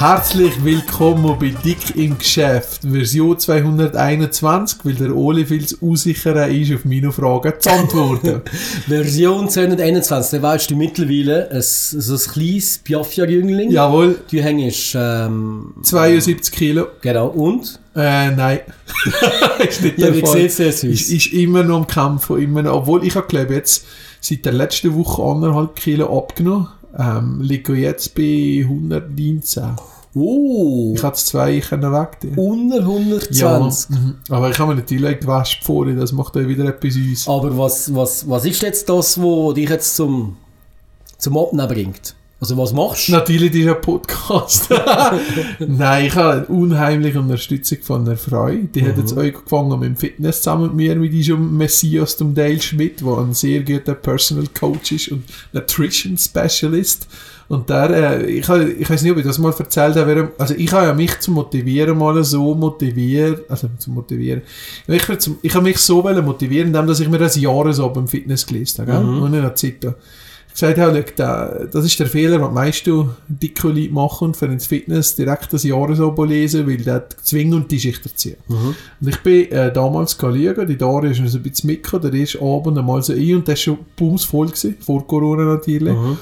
[0.00, 6.72] Herzlich willkommen bei Dick im Geschäft, Version 221, weil der Oli viel zu unsicherer ist,
[6.72, 8.40] auf meine Fragen zu antworten.
[8.88, 13.70] Version 221, da weißt du mittlerweile ein, so ein kleines Piafia-Jüngling.
[13.70, 16.86] Jawohl, Du hängst, ähm, 72 Kilo.
[17.02, 17.78] genau, und?
[17.94, 18.60] Äh, nein.
[19.68, 20.40] ist nicht Ja, der Fall.
[20.40, 22.72] Ist, ist immer noch am Kämpfen, immer noch.
[22.72, 23.84] Obwohl, ich habe glaube jetzt
[24.22, 26.68] seit der letzten Woche anderthalb Kilo abgenommen.
[26.98, 29.76] Ähm, liege jetzt bei 119.
[30.14, 32.18] Oh, Ich hatte zwei können weg.
[32.36, 33.90] unter 120.
[33.90, 34.14] mhm.
[34.28, 37.28] aber ich habe mir natürlich gewaschen vorher, das macht dann wieder etwas aus.
[37.28, 40.36] Aber was, was, was ist jetzt das, was dich jetzt zum,
[41.16, 42.16] zum Abnehmen bringt?
[42.40, 43.12] Also was machst du?
[43.12, 44.70] Natürlich dieser Podcast.
[45.58, 48.48] Nein, ich habe eine unheimliche Unterstützung von einer Frau.
[48.48, 52.34] Die hat jetzt angefangen mit dem Fitness zusammen mit mir, wie die schon Messias zum
[52.34, 57.08] Dale Schmidt, der ein sehr guter Personal Coach ist und Nutrition Specialist.
[57.48, 60.72] Und der, äh, ich, ich weiß nicht, ob ich das mal erzählt habe, also ich
[60.72, 64.40] habe ja mich zu motivieren mal so motiviert, also zu motivieren.
[64.86, 65.02] Ich,
[65.42, 68.92] ich habe mich so motivieren, indem dass ich mir das Jahresab im Fitness gelesen habe,
[68.92, 69.20] gell?
[69.20, 69.94] Und in der Zeit da
[70.60, 74.46] gesagt habe, schau, da- das ist der Fehler, was die meisten dicke Leute machen, für
[74.46, 78.36] ins Fitness direkt das Jahresabo lesen, weil der zwingend die Schicht erziehen.
[79.00, 82.20] Und ich bin äh, damals schauen, die Daria ist noch so ein bisschen mitgekommen, der
[82.20, 85.94] erste Abend einmal so ein und der war schon bumsvoll gewesen, vor Corona natürlich.
[85.96, 86.18] Und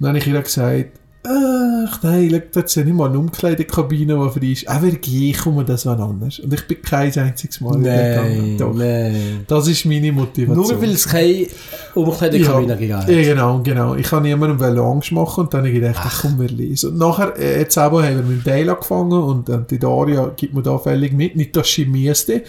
[0.00, 0.90] dann habe ich ihr gesagt,
[1.24, 4.68] Ach nein, schau, ja nicht mal eine Umkleidekabine, die frei ist.
[4.68, 6.40] Aber geh, komm, das war anders.
[6.40, 8.74] Und ich bin kein einziges Mal Nein, Doch.
[8.74, 9.44] nein.
[9.46, 10.66] Das ist meine Motivation.
[10.66, 11.46] Nur weil es keine
[11.94, 13.08] Umkleidekabine gegeben hat.
[13.08, 13.94] Ja, genau, genau.
[13.94, 16.90] Ich kann niemandem Angst machen und dann habe ich gedacht, ach, komm, wir lesen.
[16.90, 20.54] Und nachher, äh, jetzt aber haben wir mit Dale angefangen und äh, die Daria gibt
[20.54, 21.36] mir da völlig mit.
[21.36, 22.42] Nicht, dass sie müsste,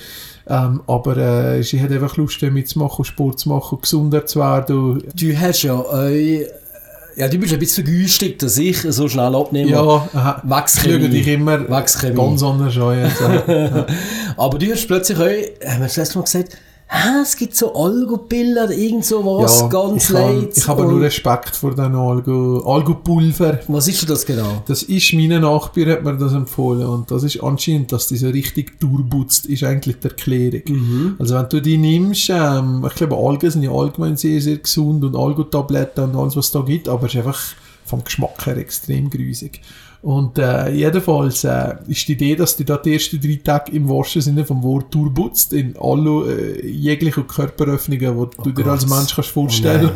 [0.47, 5.03] ähm, aber äh, sie hat einfach Lust, mitzumachen, Sport zu machen, gesunder zu werden.
[5.15, 6.47] Du hast ja, äh,
[7.15, 9.69] ja, du bist ein bisschen vergünstigt, dass ich so schnell abnehme.
[9.69, 10.41] Ja, aha.
[10.43, 10.99] ich Wachschemie.
[10.99, 12.15] schaue dich immer Wachschemie.
[12.15, 13.85] ganz anders an.
[14.37, 15.21] Aber du hast plötzlich auch,
[15.69, 16.57] haben wir das letzte Mal gesagt,
[16.87, 20.57] ah, es gibt so Algopillen oder irgend sowas, ganz ich habe, leid.
[20.57, 23.59] ich habe nur Respekt vor den Algo, Algopulver.
[23.67, 24.63] Was ist denn das genau?
[24.67, 28.29] Das ist, meine Nachbar hat mir das empfohlen und das ist anscheinend, dass die so
[28.29, 31.15] richtig durchputzt, ist eigentlich die Erklärung.
[31.19, 35.03] Also wenn du die nimmst, ähm, ich glaube Algen sind ja allgemein sehr, sehr gesund
[35.03, 37.41] und Algotabletten und alles was da gibt, aber es ist einfach
[37.85, 39.61] vom Geschmack her extrem grusig.
[40.03, 43.87] Und äh, jedenfalls äh, ist die Idee, dass du da die ersten drei Tage im
[43.87, 48.85] wahrsten Sinne vom Wort durchputzt, in alle äh, jeglichen Körperöffnungen, die du dir als.
[48.85, 49.91] Mensch kannst vorstellen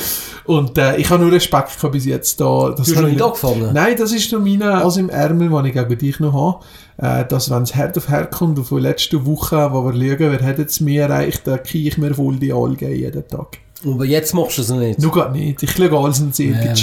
[0.46, 2.74] Und äh, ich habe nur Respekt gehabt bis jetzt da.
[2.76, 3.72] Das Du hast habe noch ich nicht angefangen?
[3.72, 6.64] Nein, das ist noch meine aus im Ärmel, den ich gegen dich noch
[6.98, 7.20] habe.
[7.22, 10.32] Äh, dass, wenn es hart auf hart kommt, auf die letzte Woche, wo wir schauen,
[10.32, 13.58] wer hat jetzt mehr erreicht, dann kriege ich mir voll die Algen jeden Tag.
[13.84, 14.98] Aber jetzt machst du es nicht.
[15.00, 15.62] Nur gar nicht.
[15.62, 16.74] Ich schaue alles und sehr Ja.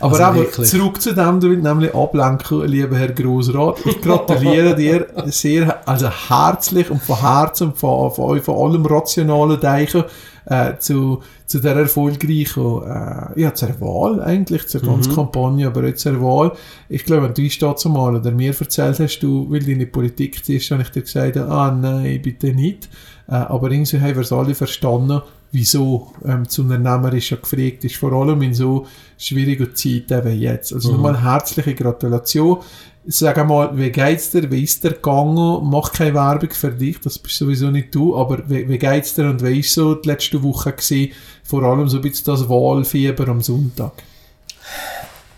[0.00, 0.68] Aber Also aber wirklich.
[0.68, 3.84] zurück zu dem, du willst nämlich ablenken, lieber Herr Grossrat.
[3.84, 9.60] Ich gratuliere dir sehr, also herzlich und von Herzen und von, von, von allem rationalen
[9.60, 10.04] Denken
[10.46, 16.00] äh, zu, zu der erfolgreichen, äh, ja, zur Wahl eigentlich, zur ganzen Kampagne, aber jetzt
[16.02, 16.52] zur Wahl.
[16.88, 20.44] Ich glaube, wenn du da zumal oder mir erzählt hast, du willst in die Politik
[20.44, 22.88] ziehst, habe ich dir gesagt, ah nein, bitte nicht.
[23.28, 25.20] Äh, aber irgendwie haben wir es alle verstanden,
[25.52, 28.86] wieso ähm, zu unternehmerisch ja gefragt ist, vor allem in so
[29.18, 30.72] schwierigen Zeiten wie jetzt.
[30.72, 32.58] Also nochmal herzliche Gratulation.
[33.06, 35.68] Sag mal, wie geht's dir, wie ist dir gegangen?
[35.70, 39.28] Mach keine Werbung für dich, das bist sowieso nicht du, aber wie, wie geht's dir
[39.30, 41.12] und wie ist so die letzte Woche gewesen?
[41.42, 43.92] Vor allem so ein bisschen das Wahlfieber am Sonntag.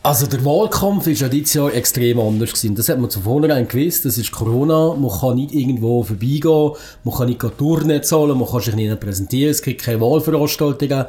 [0.04, 2.74] Also der Wahlkampf ist ja dieses Jahr extrem anders gewesen.
[2.74, 4.04] Das hat man zu vornherein gewusst.
[4.04, 4.96] Das ist Corona.
[4.96, 6.72] Man kann nicht irgendwo vorbeigehen.
[7.04, 8.36] Man kann nicht Tourne zahlen.
[8.36, 9.52] Man kann sich nicht präsentieren.
[9.52, 11.04] Es gibt keine Wahlveranstaltungen.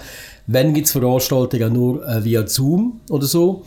[0.46, 3.64] Wenn gibt es Veranstaltungen nur äh, via Zoom oder so.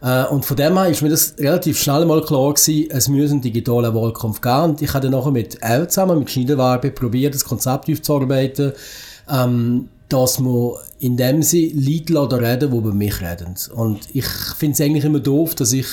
[0.00, 3.30] Äh, und von dem her ist mir das relativ schnell mal klar gewesen, es muss
[3.30, 4.62] einen digitalen Wahlkampf geben.
[4.62, 8.72] Und ich habe dann nachher mit Elle zusammen, mit Schneiderwerbe, probiert, das Konzept aufzuarbeiten,
[9.30, 13.54] ähm, dass man in dem Sinne Leute reden, die über mich reden.
[13.74, 15.86] Und ich finde es eigentlich immer doof, dass ich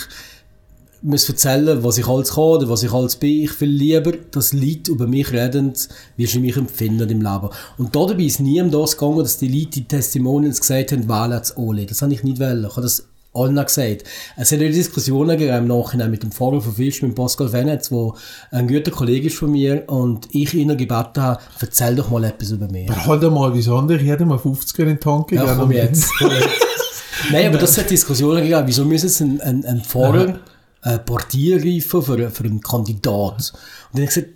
[1.02, 3.44] muss erzählen, was ich alles kann oder was ich alles bin.
[3.44, 5.74] Ich will lieber, dass Leute über mich reden,
[6.16, 7.50] wie sie mich empfinden im Leben.
[7.78, 11.08] Und da dabei ist nie um das gegangen, dass die Leute die Testimonials gesagt haben,
[11.08, 11.86] wählen das Oli.
[11.86, 12.66] Das habe ich nicht wollen.
[12.66, 14.04] Ich habe das allen gesagt.
[14.36, 17.92] Es hat ja Diskussionen gegeben im Nachhinein mit dem Fahrer von Fisch, mit Pascal Venetz,
[17.92, 18.16] wo
[18.52, 22.52] ein guter Kollege ist von mir und ich ihn gebeten habe, erzähl doch mal etwas
[22.52, 22.90] über mich.
[22.90, 24.00] Aber halt mal, wieso andere?
[24.02, 25.72] Ich hätte mal 50er in den Tank Ja, gegeben.
[25.72, 26.10] jetzt.
[26.20, 26.50] Komm jetzt.
[27.32, 28.64] Nein, aber das hat Diskussionen gegeben.
[28.66, 30.40] Wieso müssen sie einen, einen, einen Fahrer
[30.84, 33.54] äh, Partie ergreifen für, für einen Kandidat?
[33.94, 34.28] Und dann habe ich gesagt,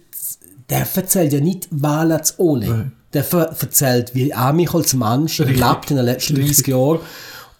[0.69, 2.92] der erzählt ja nicht, wählen zu alle.
[3.13, 7.00] Der erzählt, wie er mich als Mensch erlebt in den letzten 30 Jahren.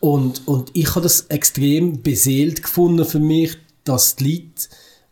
[0.01, 4.68] Und, und ich habe das extrem beseelt gefunden für mich, dass die Leute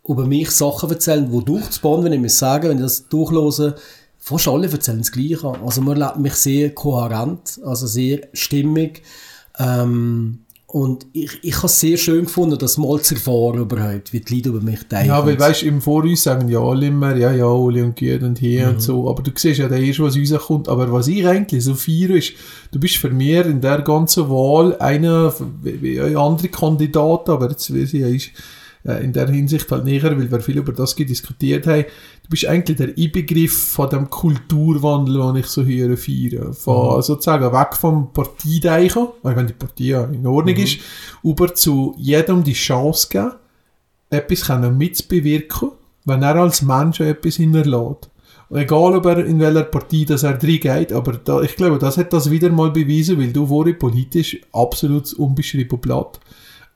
[0.07, 3.75] über mich Sachen erzählen, die durchzubauen, wenn ich muss sagen, wenn ich das durchlose,
[4.17, 5.47] fast alle erzählen das Gleiche.
[5.63, 9.03] Also man erlebt mich sehr kohärent, also sehr stimmig.
[9.59, 10.39] Ähm,
[10.71, 14.35] und ich, ich habe es sehr schön gefunden, das mal zu erfahren überhaupt, wie die
[14.35, 15.07] Leute über mich denken.
[15.07, 18.37] Ja, weil weißt, im Voraus sagen ja alle immer, ja, ja, Oli und Güte und
[18.37, 18.73] hier Mhm.
[18.73, 21.73] und so, aber du siehst ja der erst, was rauskommt, aber was ich eigentlich so
[21.73, 22.33] feiere ist,
[22.71, 25.33] du bist für mich in der ganzen Wahl einer,
[25.63, 28.29] wie, wie andere Kandidaten, aber jetzt weiß ich, ist
[28.85, 31.83] äh, in der Hinsicht halt näher, weil wir viel über das diskutiert haben,
[32.23, 36.53] du bist eigentlich der Inbegriff von dem Kulturwandel, den ich so hier feiere.
[36.53, 40.79] Von sozusagen weg vom Parteidenken, weil wenn die Partei in Ordnung ist,
[41.23, 43.33] über zu jedem die Chance geben,
[44.09, 45.71] etwas können mitzubewirken,
[46.05, 48.09] wenn er als Mensch etwas hinterlässt.
[48.51, 51.97] Egal, ob er in welcher Partei das er drin geht, aber da, ich glaube, das
[51.97, 56.19] hat das wieder mal bewiesen, weil du vorhin politisch absolut unbeschrieben Blatt.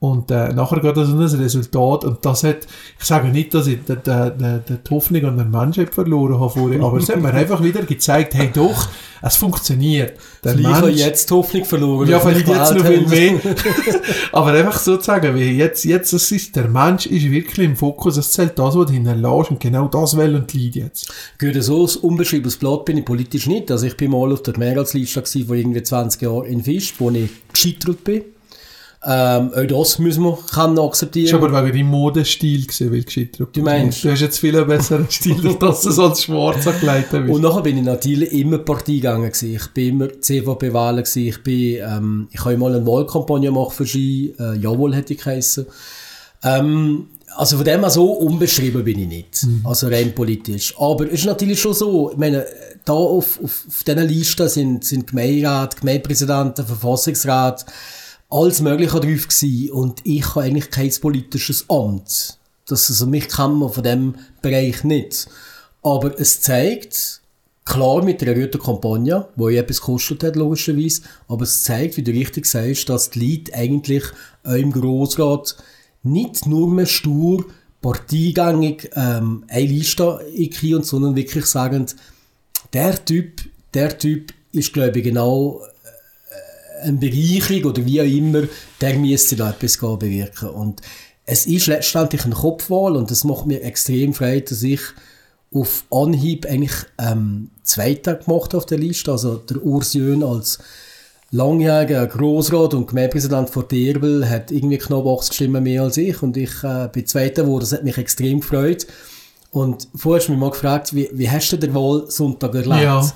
[0.04, 2.68] Und äh, nachher geht das in ein Resultat und das hat,
[3.00, 6.50] ich sage nicht, dass ich die, die, die, die Hoffnung an den Menschen verloren habe
[6.50, 8.90] vorhin, aber es hat mir einfach wieder gezeigt, hey doch,
[9.22, 10.20] es funktioniert.
[10.44, 12.10] Der ich habe Mensch- jetzt die Hoffnung verloren.
[12.10, 13.10] ja, vielleicht ich jetzt noch viel habe.
[13.16, 13.40] mehr.
[14.34, 17.78] Aber einfach so zu sagen, wie jetzt, jetzt es ist, der Mensch ist wirklich im
[17.78, 21.14] Fokus, es zählt das, was du hinterlässt und genau das wollen die Leute jetzt.
[21.40, 23.72] Gut, so ein unbeschriebenes Blatt bin ich politisch nicht.
[23.72, 27.10] Also ich bin mal auf der Mehrheitsliste gewesen von irgendwie 20 Jahren in Fisch, wo
[27.12, 28.24] ich gescheitert bin.
[29.06, 31.42] Ähm, auch das müssen wir können akzeptieren.
[31.42, 33.50] War aber wegen deinem Modestil gewesen, weil gescheitert.
[33.52, 34.04] Du meinst?
[34.04, 37.28] Du hast jetzt viel einen besseren Stil, durch das du so als schwarz angelegt Und
[37.28, 37.42] bist.
[37.42, 39.56] nachher bin ich natürlich immer Partei gegangen gewesen.
[39.56, 41.28] Ich bin immer CVP wählen gewesen.
[41.28, 44.34] Ich bin, ähm, ich habe mal eine Wahlkampagne gemacht für Ski.
[44.40, 45.66] Äh, Jawohl hätte ich geheissen.
[46.42, 49.48] Ähm, also von dem her so unbeschrieben bin ich nicht.
[49.64, 50.74] Also rein politisch.
[50.78, 52.46] Aber es ist natürlich schon so, ich meine,
[52.86, 57.66] da auf, auf, auf diesen Listen sind, sind Gemeinderat, Gemeindepräsidenten, Verfassungsrat,
[58.34, 59.72] alles Mögliche drauf gewesen.
[59.72, 62.40] Und ich habe eigentlich kein politisches Amt.
[62.68, 65.28] Das, also mich kennt man von dem Bereich nicht.
[65.84, 67.22] Aber es zeigt,
[67.66, 72.04] klar mit der erhöhten Kampagne, wo ja etwas gekostet hat, logischerweise, aber es zeigt, wie
[72.04, 74.04] du richtig sagst, dass die Leute eigentlich
[74.44, 75.56] auch im Grossrat
[76.04, 77.46] nicht nur mehr stur
[77.82, 81.86] parteigängig ähm, eine Liste einkriegen, sondern wirklich sagen,
[82.72, 83.42] der Typ,
[83.74, 85.62] der Typ ist, glaube ich, genau
[86.84, 88.44] eine Bereicherung oder wie auch immer,
[88.82, 90.50] der müsste da etwas bewirken.
[90.50, 90.82] Und
[91.26, 94.82] es ist letztendlich eine Kopfwahl und es macht mir extrem Freude, dass ich
[95.54, 99.12] auf Anhieb eigentlich ähm, Zweiter gemacht auf der Liste.
[99.12, 100.60] Also der Urs Jön als
[101.32, 106.38] langjähriger Grossrat und Gemeindepräsident von Derbel hat irgendwie knapp 80 Stimmen mehr als ich und
[106.38, 107.62] ich äh, bin Zweiter geworden.
[107.62, 108.88] Das hat mich extrem gefreut.
[109.52, 112.82] Und vorher hast du mich mal gefragt, wie, wie hast du den Wahlsonntag erlebt?
[112.82, 113.14] Ja.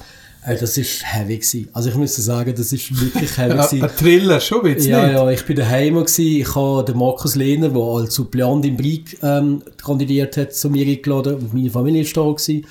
[0.47, 1.69] Äh, das ist heavy gewesen.
[1.73, 3.83] Also ich muss sagen, das ist wirklich heavy gewesen.
[3.83, 4.91] ein Thriller, schon ein bisschen.
[4.91, 5.15] Ja, nicht?
[5.15, 6.25] ja, ich bin daheim gewesen.
[6.25, 10.87] Ich habe den Markus Lehner, der als Suppleant im Brieg ähm, kandidiert hat, zu mir
[10.87, 12.65] eingeladen und meine Familie ist da gewesen.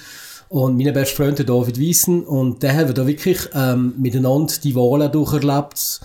[0.48, 4.54] Und mein bester Freund, der David Wiesen, und der haben wir da wirklich ähm, miteinander
[4.62, 6.00] die Wahlen durcherlebt.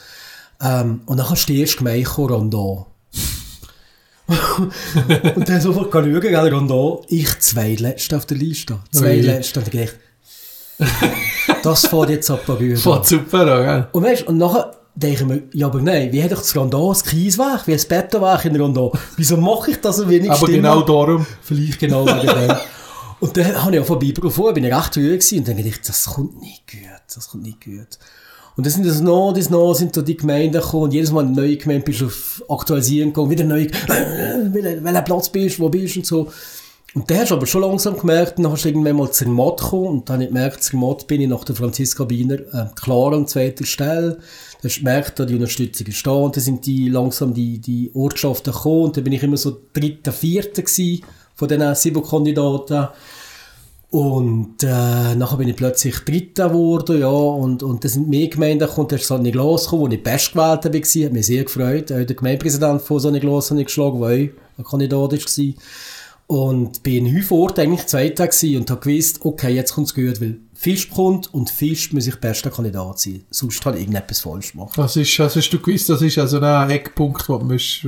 [0.62, 2.86] Ähm, und dann stehst du gemein Rondon.
[5.36, 8.80] und dann sofort schauen, gell, Rondon, ich zweitletzte auf der Liste.
[8.92, 9.60] Zweitletzte.
[9.60, 9.92] Und ich
[11.64, 12.78] das fährt jetzt ab Berühren.
[12.78, 13.88] Fährt super an, gell?
[13.92, 16.90] Und weißt, und nachher denke ich mir, ja, aber nein, wie hat doch das Rondon
[16.90, 18.92] das Kieswerk, wie ein Bettenwerk in Rondon?
[19.18, 20.64] Wieso mache ich das so wenig Aber Stimmen?
[20.64, 21.26] genau darum.
[21.42, 22.56] Vielleicht genau wegen dem.
[23.20, 25.70] Und dann habe ich auch vorbei vor, bin ich recht ruhig gewesen und dann dachte
[25.70, 28.00] ich, das kommt nicht gut, das kommt nicht gut.
[28.58, 31.26] Und dann sind das noch, das noch, sind da die Gemeinden gekommen und jedes Mal
[31.26, 35.64] eine neue Gemeinde bist du auf Aktualisieren gegangen, wieder neu, welcher welcher Platz bist du,
[35.64, 36.32] wo bist du und so.
[36.94, 39.88] Und dann hast du aber schon langsam gemerkt, dann hast du irgendwann mal Zermatt gekommen
[39.88, 43.28] und dann habe ich gemerkt, Zermatt bin ich nach der Franziska Biener äh, klar an
[43.28, 44.16] zweiter Stelle.
[44.16, 47.60] Dann hast du gemerkt, da die Unterstützung ist da und dann sind die langsam die,
[47.60, 52.04] die Ortschaften gekommen und dann bin ich immer so dritter, vierter gewesen von diesen sieben
[52.04, 52.90] Kandidaten.
[53.90, 58.68] Und äh, nachher bin ich plötzlich Dritter geworden, ja, und, und dann sind mehr Gemeinden
[58.68, 61.92] gekommen, da ist so eine Glas gekommen, wo ich bestgewählt war, hat mich sehr gefreut.
[61.92, 65.54] Auch der Gemeindepräsident von so einer Glas habe ich geschlagen, der auch ein Kandidat war.
[66.32, 70.38] Und bin in Hüfort eigentlich Zweiter gewesen und habe gewusst, okay, jetzt kommt's gut, weil
[70.54, 73.26] Fisch kommt und Fisch muss ich bester Kandidat sein.
[73.30, 74.72] Sonst kann ich irgendetwas falsch machen.
[74.78, 77.46] Das ist, das hast du gewusst, das ist also ein Eckpunkt, wo wo du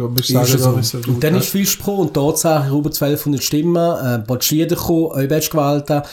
[0.10, 0.74] musst sagen, so.
[0.74, 4.42] ist so und dann ist Fisch pro und tatsächlich über 1200 Stimmen, äh, ein paar
[4.42, 6.04] Schieder gekommen, auch best gewählt.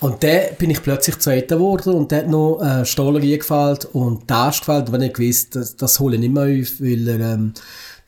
[0.00, 4.26] Und dann bin ich plötzlich Zweiter geworden und dann hat noch äh, Stahlerie gefällt und
[4.26, 4.88] Tasch gefällt.
[4.88, 7.52] Und wenn ich gewusst, das, das hole ich nicht mehr auf, weil ähm,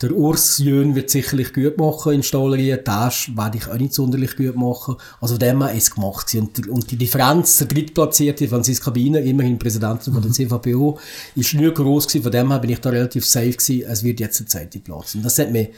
[0.03, 4.35] der Urs Jön wird sicherlich gut machen in Stahlerie, Tasch werde ich auch nicht sonderlich
[4.35, 4.97] gut machen.
[5.21, 6.35] Also von dem her ist es gemacht.
[6.35, 10.99] Und, und die Differenz, der drittplatzierte Franziska Biener, immerhin Präsidentin von der CVPO,
[11.37, 12.23] ist nicht groß gewesen.
[12.23, 13.85] Von dem her bin ich da relativ safe gewesen.
[13.87, 15.15] Es wird jetzt der zweite Platz.
[15.15, 15.69] Und das hat mich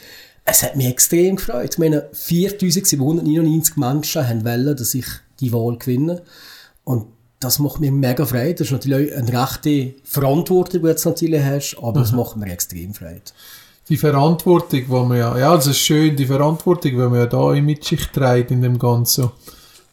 [0.45, 1.75] es hat mich extrem gefreut.
[1.75, 5.07] Ich meine, 4799 Menschen haben wollen, dass ich
[5.41, 6.23] die Wahl gewinne.
[6.85, 7.07] Und
[7.39, 8.55] das macht mir mega Freude.
[8.55, 12.53] Das ist natürlich eine rechte Verantwortung, die du jetzt natürlich hast, aber es macht mir
[12.53, 13.23] extrem Freude.
[13.89, 17.53] Die Verantwortung, die man ja, ja, das ist schön, die Verantwortung, die man ja da
[17.61, 19.31] mit sich trägt in dem Ganzen,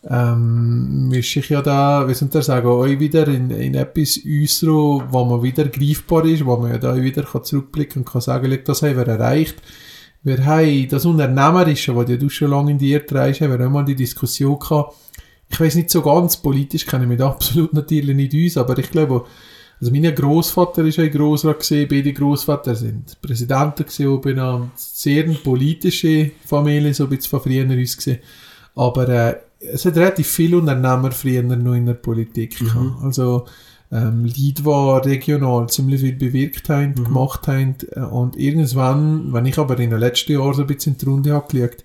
[0.07, 5.03] ähm, ist sich ja da, wie soll ich sagen, auch wieder in, in etwas äußern,
[5.09, 8.51] wo man wieder greifbar ist, wo man ja da wieder kann zurückblicken und kann sagen,
[8.51, 9.55] «Schau, das haben wir erreicht.
[10.23, 13.85] Wir haben das Unternehmerische, ja du schon lange in dir trägst, haben wir auch mal
[13.85, 14.95] die Diskussion gehabt,
[15.51, 18.91] ich weiß nicht so ganz, politisch kenne ich mich absolut natürlich nicht aus, aber ich
[18.91, 19.25] glaube,
[19.79, 21.11] also mein Großvater ist ein
[21.57, 27.29] gesehen, beide Großvater sind Präsidenten gesehen, oben an sehr eine politische Familie, so ein bisschen
[27.29, 28.19] von früher uns gesehen.
[28.75, 33.03] Aber äh, es hat relativ viele Unternehmer früher noch in der Politik gehabt.
[33.03, 33.45] Also
[33.91, 39.57] ähm, Leute, die regional ziemlich viel bewirkt haben, gemacht haben äh, und irgendwann, wenn ich
[39.57, 41.83] aber in den letzten Jahren so ein bisschen in die Runde habe geschaut,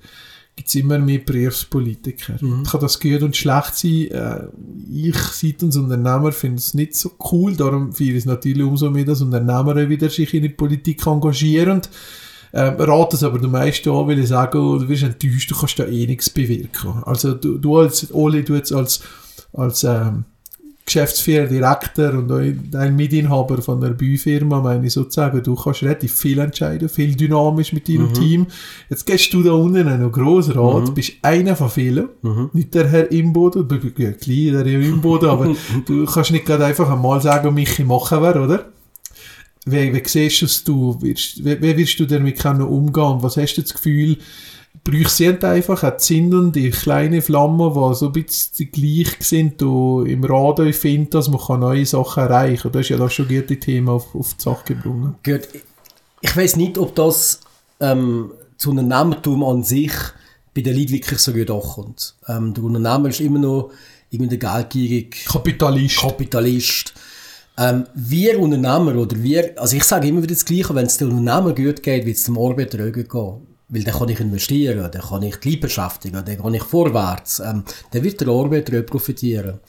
[0.56, 2.34] gibt es immer mehr Berufspolitiker.
[2.38, 4.08] Kann das gut und schlecht sein?
[4.08, 4.46] Äh,
[4.92, 7.56] ich, seitens Unternehmer, finde es nicht so cool.
[7.56, 11.82] Darum finde ich es natürlich umso mehr, dass Unternehmer wieder sich in die Politik engagieren.
[12.52, 15.56] Ähm, rate es aber du meisten an, weil ich sage, oh, du wirst enttäuscht, du
[15.56, 17.02] kannst da eh nichts bewirken.
[17.04, 19.00] Also du, du als, Oli, du jetzt als,
[19.52, 20.24] als ähm,
[20.86, 26.38] Geschäftsführer, Direktor und ein Mitinhaber von der Büfirma, meine ich sozusagen, du kannst relativ viel
[26.38, 28.46] entscheiden, viel dynamisch mit deinem Team.
[28.90, 32.08] Jetzt gehst du da unten noch Grossrat, bist einer von vielen,
[32.52, 36.44] nicht der Herr Imboden, du bist ja klein, der Herr Imboden, aber du kannst nicht
[36.44, 38.66] gerade einfach einmal sagen, Michi, machen wir, oder?
[39.66, 40.98] Wie, wie siehst du es du?
[41.00, 43.04] Wirst, wie, wie wirst du damit umgehen?
[43.04, 44.18] Und was hast du das Gefühl,
[44.84, 50.22] brauchst du einfach eine zündende kleine Flamme, die so ein bisschen gleich sind, du im
[50.24, 52.72] Radio findest, dass man neue Sachen erreichen kann.
[52.72, 55.24] Du hast ja da schon gute Themen auf, auf die Sache gebracht.
[55.24, 55.48] Gut,
[56.20, 57.40] ich weiß nicht, ob das
[57.80, 59.92] ähm, zu Unternehmertum an sich
[60.54, 62.14] bei den Leuten wirklich so gut ankommt.
[62.28, 63.70] Ähm, der Unternehmer ist immer noch
[64.10, 65.98] irgendwie der geldgierige Kapitalist.
[65.98, 66.94] Kapitalist.
[67.56, 71.16] Ähm, wir Unternehmer oder wir, also ich sage immer wieder das Gleiche, wenn es dem
[71.16, 73.53] Unternehmer gut geht, wird es dem Arbeiter auch gut gehen.
[73.68, 77.40] Weil dann kann ich investieren, dann kann ich die beschäftigen, dann kann ich vorwärts.
[77.40, 79.60] Ähm, dann wird der Arbeiter auch profitieren.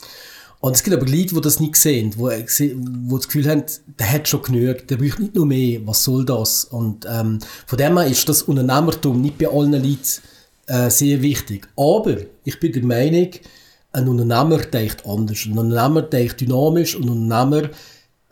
[0.60, 3.64] Und es gibt aber Leute, die das nicht sehen, die, die das Gefühl haben,
[4.00, 6.66] der hat schon genug, der braucht nicht noch mehr, was soll das?
[6.66, 10.22] Und ähm, von dem her ist das Unternehmertum nicht bei allen Leuten
[10.68, 11.68] äh, sehr wichtig.
[11.78, 13.30] Aber ich bin der Meinung,
[13.92, 15.46] ein Unternehmer denkt anders.
[15.46, 17.70] Ein Unternehmer denkt dynamisch und ein Unternehmer,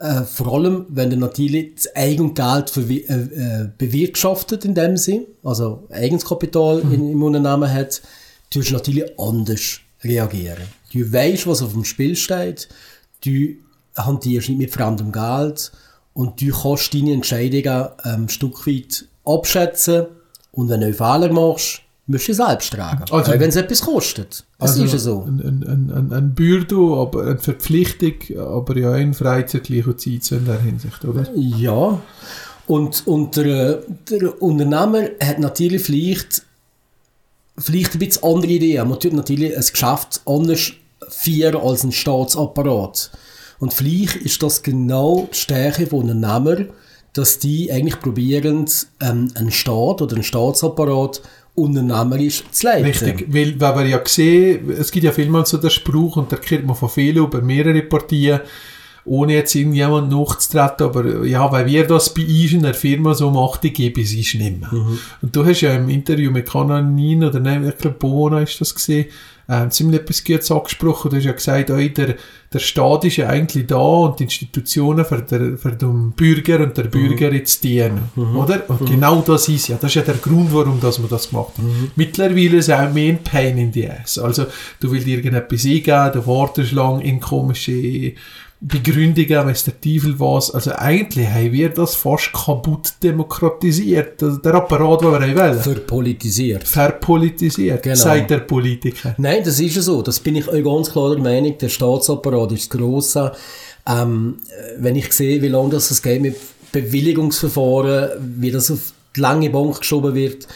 [0.04, 5.26] äh, vor allem, wenn er natürlich das Eigengeld verwi- äh, äh, bewirtschaftet in dem Sinn,
[5.42, 8.02] also Eigenskapital in, im Unternehmen hat,
[8.52, 10.64] du natürlich anders reagieren.
[10.92, 12.68] Du weißt, was auf dem Spiel steht,
[13.24, 13.56] du
[13.96, 15.72] hantierst nicht mit fremdem Geld
[16.12, 20.06] und du kannst deine Entscheidungen ähm, ein Stück weit abschätzen
[20.52, 23.02] und wenn du einen Fehler machst, musst du ihn selbst tragen.
[23.02, 24.44] Also- Also, wenn es etwas kostet.
[24.58, 25.22] Das ist ja so.
[25.26, 30.44] Ein, ein, ein, ein, ein Bürde, aber eine Verpflichtung, aber ja in freizeitlicher Zeit in
[30.44, 31.26] der Hinsicht, oder?
[31.34, 32.00] Ja.
[32.66, 36.42] Und, und der, der Unternehmer hat natürlich vielleicht,
[37.58, 38.88] vielleicht ein bisschen andere Ideen.
[38.88, 40.72] Man tut natürlich ein Geschäft anders
[41.08, 43.10] führen als ein Staatsapparat.
[43.58, 46.66] Und vielleicht ist das genau die Stärke von Unternehmer,
[47.12, 48.64] dass die eigentlich probieren,
[49.00, 51.20] ähm, einen Staat oder einen Staatsapparat
[51.54, 52.84] unternehmerisch zu leiten.
[52.84, 56.36] Richtig, weil, weil wir ja gesehen, es gibt ja vielmals so den Spruch, und da
[56.36, 58.40] kennt man von vielen über mehrere Partien,
[59.06, 63.30] ohne jetzt irgendjemand nachzutreten, aber ja, weil wir das bei uns in der Firma so
[63.30, 64.70] machen, gebe ich es nicht mehr.
[65.20, 68.74] Und du hast ja im Interview mit Kananin oder nein, ich glaube Bona ist das
[68.74, 69.06] gesehen,
[69.48, 71.10] ähm, ziemlich etwas Gutes angesprochen.
[71.10, 72.14] Du hast ja gesagt, oi, der,
[72.52, 76.76] der Staat ist ja eigentlich da und die Institutionen für, der, für den Bürger und
[76.76, 78.10] der Bürger jetzt dienen.
[78.36, 78.62] Oder?
[78.68, 81.58] Und genau das ist ja, das ist ja der Grund, warum das man das gemacht
[81.58, 81.64] hat.
[81.96, 84.18] Mittlerweile ist auch mehr ein Pain in the Ass.
[84.18, 84.46] Also,
[84.80, 88.14] du willst irgendetwas eingeben, du wartest lang in komische
[88.66, 90.50] Der Teufel was.
[90.50, 94.22] Also eigentlich haben wir das fast kaputt demokratisiert.
[94.22, 95.60] Also der Apparat, den wir wollen.
[95.60, 96.66] Verpolitisiert.
[96.66, 97.94] Verpolitisiert, Genau.
[97.94, 99.14] sagt der Politiker.
[99.18, 100.00] Nein, das ist ja so.
[100.00, 101.58] Das bin ich auch ganz klar der Meinung.
[101.58, 103.32] Der Staatsapparat ist das Grosse.
[103.86, 106.36] Ähm, äh, wenn ich sehe, wie lange das es geht mit
[106.72, 110.48] Bewilligungsverfahren, wie das auf die lange Bank geschoben wird,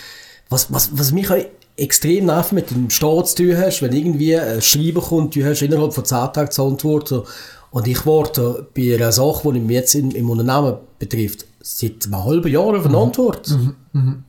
[0.49, 1.37] was, was, was mich auch
[1.77, 5.61] extrem nervt mit dem Staat zu tun hast, wenn irgendwie ein Schreiben kommt, du hast
[5.63, 7.23] innerhalb von 10 Tagen zu antworten
[7.71, 12.25] und ich warte bei einer Sache, die mich jetzt in, im Unternehmen betrifft, seit einem
[12.25, 13.55] halben Jahr auf eine Antwort.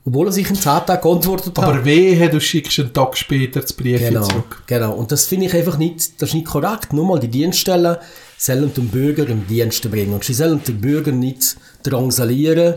[0.04, 1.64] Obwohl er sich in 10 Tagen geantwortet hat.
[1.64, 4.62] Aber wehe, du schickst einen Tag später das Brief Genau, zurück.
[4.66, 4.92] genau.
[4.94, 6.92] Und das finde ich einfach nicht, das ist nicht korrekt.
[6.92, 7.96] Nur mal die Dienststellen
[8.36, 10.12] sollen den Bürger im Dienst bringen.
[10.12, 12.74] Und sie sollen den Bürger nicht drangsalieren.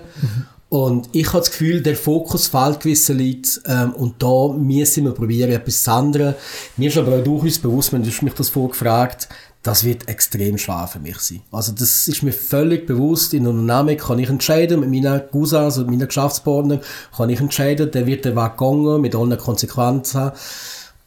[0.70, 3.50] Und ich habe das Gefühl, der Fokus fehlt gewissen Leuten.
[3.68, 6.36] Ähm, und da müssen wir probieren, etwas zu ändern.
[6.78, 9.28] Mir ist aber auch durchaus bewusst, wenn du mich das vorgefragt
[9.64, 11.42] das wird extrem schwer für mich sein.
[11.52, 13.34] Also das ist mir völlig bewusst.
[13.34, 16.82] In einer Unternehmung kann ich entscheiden, mit meinen Cousins und meinen Geschäftspartnern
[17.16, 20.32] kann ich entscheiden, der wird den Weg gehen, mit allen Konsequenzen.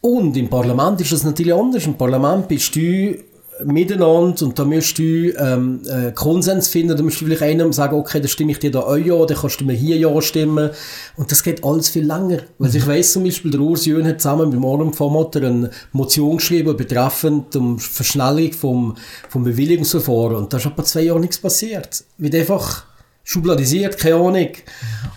[0.01, 1.85] Und im Parlament ist das natürlich anders.
[1.85, 3.15] Im Parlament bist du
[3.63, 7.95] miteinander und da musst du ähm, äh, Konsens finden, da musst du vielleicht einem sagen,
[7.95, 10.69] okay, dann stimme ich dir da auch ja, dann kannst du mir hier ja stimmen
[11.15, 12.39] und das geht alles viel länger.
[12.57, 15.71] Weil ich weiss zum Beispiel, der Urs Jön hat zusammen mit dem Adam Vormotter eine
[15.91, 18.95] Motion geschrieben betreffend die Verschnellung vom,
[19.29, 22.03] vom Bewilligungsverfahren und da ist etwa zwei Jahre nichts passiert.
[22.17, 22.85] Wird einfach
[23.27, 24.49] schubladisiert, keine Ahnung.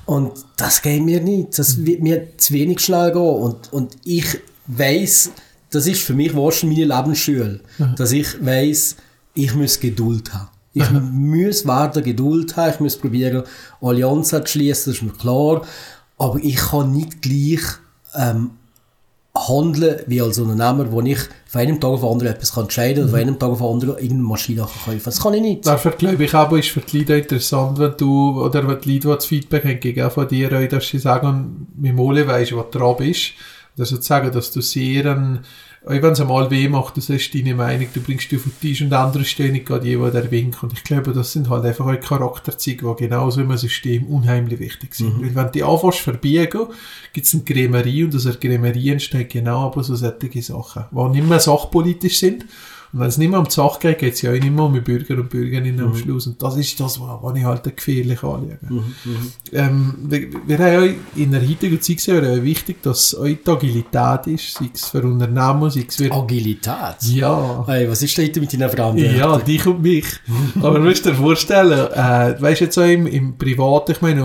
[0.04, 1.56] Und das geht mir nicht.
[1.58, 3.22] Das wird mir zu wenig schnell gehen.
[3.22, 4.26] Und, und ich
[4.66, 5.30] weiss,
[5.70, 7.60] das ist für mich wahrscheinlich meine Lebensschule,
[7.96, 8.96] dass ich weiss,
[9.34, 10.48] ich muss Geduld haben.
[10.72, 13.42] Ich muss weiter Geduld haben, ich muss probieren,
[13.80, 15.62] Allianzen zu schließen, das ist mir klar.
[16.18, 17.62] Aber ich kann nicht gleich
[18.14, 18.50] ähm,
[19.34, 22.96] handeln wie als Unternehmer, wo ich von einem Tag auf den anderen etwas kann entscheiden
[22.96, 25.42] kann oder von einem Tag auf den anderen irgendeine Maschine kann kaufen Das kann ich
[25.42, 25.66] nicht.
[25.66, 29.08] Dafür glaube ich aber, ist für die Leute interessant, wenn du, oder wenn die Leute,
[29.08, 32.96] die das Feedback haben, von dir, dass sie sagen, mit Mole weisst, was dran
[33.80, 35.38] Oder sozusagen, dass du sehr, ein,
[35.86, 38.82] wenn es einmal weh macht, du sagst deine Meinung, du bringst dich auf den Tisch
[38.82, 40.62] und andere stehen nicht gerade jeweils der Wink.
[40.62, 44.94] Und ich glaube, das sind halt einfach auch Charakterzüge, die genauso im System unheimlich wichtig
[44.94, 45.18] sind.
[45.22, 46.66] Weil wenn du die anfängst verbiegen,
[47.14, 51.08] gibt es eine Grämerie und aus einer Grämerie entsteht genau aber so solche Sachen, die
[51.08, 52.44] nicht mehr sachpolitisch sind.
[52.92, 54.64] Und wenn es nicht mehr um die Sache geht, geht es ja auch nicht mehr
[54.64, 56.26] um die Bürger und Bürgerinnen am Schluss.
[56.26, 58.58] Und das ist das, was, ich halt gefährlich anschaue.
[59.52, 63.38] Ähm, wir, wir haben ja in der heutigen Zeit gesehen, ja wichtig, dass auch die
[63.46, 66.10] Agilität ist, sei es für Unternehmen, sei es für...
[66.10, 67.02] Agilität?
[67.02, 67.64] Ja.
[67.66, 69.16] Hey, was ist denn mit deinen Fremden?
[69.16, 70.06] Ja, dich und mich.
[70.60, 74.20] Aber du musst dir vorstellen, äh, weißt du jetzt auch im, im Privaten, ich meine,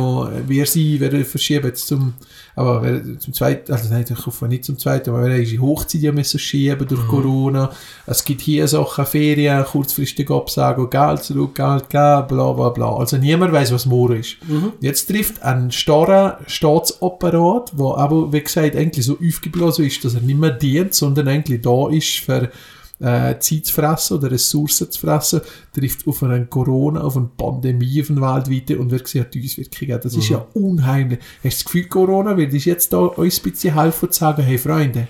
[0.47, 2.13] wir sind, wir verschieben jetzt zum,
[2.55, 5.61] aber wir, zum zweiten, also nein, ich hoffe nicht zum zweiten, aber wir haben unsere
[5.61, 7.71] Hochzeit ja müssen schieben durch Corona.
[8.05, 12.95] Es gibt hier Sachen, Ferien, kurzfristig absagen, Geld zurück, Geld geben, bla bla bla.
[12.95, 14.37] Also niemand weiß, was morgen ist.
[14.79, 20.21] Jetzt trifft ein starrer Staatsapparat, der aber, wie gesagt, eigentlich so aufgeblasen ist, dass er
[20.21, 22.51] nicht mehr dient, sondern eigentlich da ist für
[22.99, 25.41] äh, Zeit zu fressen oder Ressourcen zu fressen,
[25.73, 29.99] trifft auf eine Corona, auf eine Pandemie, auf eine weltweite und wird sieht die Auswirkungen.
[30.01, 31.19] Das ist ja unheimlich.
[31.43, 34.43] Hast du das Gefühl, Corona wird uns jetzt da uns ein bisschen helfen zu sagen,
[34.43, 35.07] hey Freunde,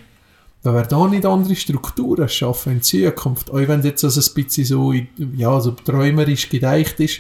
[0.64, 4.66] da wir da nicht andere Strukturen schaffen in Zukunft, auch wenn jetzt also ein bisschen
[4.66, 4.94] so,
[5.36, 7.20] ja, so träumerisch gedeicht ist,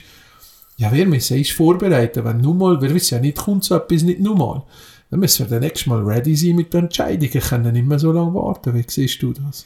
[0.77, 4.01] ja, wir müssen uns vorbereiten, wenn nun mal, wir wissen ja nicht, kommt so etwas
[4.01, 4.63] nicht nur mal.
[5.09, 8.11] Dann müssen wir dann nächstes Mal ready sein mit den Entscheidungen, können nicht mehr so
[8.11, 8.73] lange warten.
[8.73, 9.65] Wie siehst du das?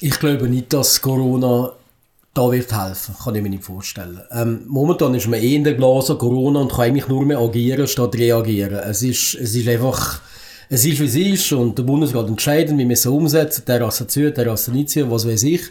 [0.00, 1.72] Ich glaube nicht, dass Corona
[2.32, 3.16] da wird helfen.
[3.22, 4.20] Kann ich mir nicht vorstellen.
[4.30, 7.88] Ähm, momentan ist man eh in der Blase Corona und kann eigentlich nur mehr agieren
[7.88, 8.78] statt reagieren.
[8.78, 10.20] Es ist, es ist einfach,
[10.68, 14.06] es ist wie es ist und der Bundesrat entscheidet, wie wir es umsetzen, der Rasse
[14.06, 15.62] zu, der Rasse nicht zu, was weiß ich.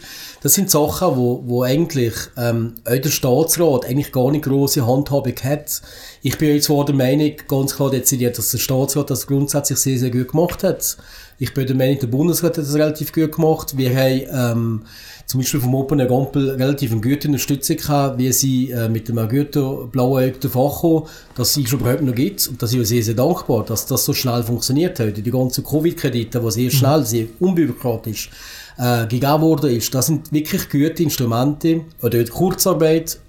[0.44, 5.36] Das sind Sachen, wo, wo eigentlich ähm, auch der Staatsrat eigentlich gar nicht grosse Handhabung
[5.44, 5.82] hat.
[6.22, 10.00] Ich bin jetzt zwar der Meinung, ganz klar dezidiert, dass der Staatsrat das grundsätzlich sehr,
[10.00, 10.98] sehr gut gemacht hat.
[11.40, 13.78] Ich bin der Meinung, der Bundesrat hat das relativ gut gemacht.
[13.78, 14.82] Wir haben ähm,
[15.28, 19.18] zum Beispiel vom Open Gampel relativ eine gute Unterstützung gehabt, wie sie äh, mit dem
[19.30, 22.48] guten blauäugten Facho, dass es schon überhaupt noch gibt.
[22.48, 25.16] Und da sind wir sehr, sehr dankbar, dass das so schnell funktioniert hat.
[25.16, 28.32] Die ganzen Covid-Kredite, die sehr schnell, sehr unbürokratisch
[28.80, 31.82] äh, gegeben worden ist, das sind wirklich gute Instrumente.
[32.02, 33.20] Oder die Kurzarbeit,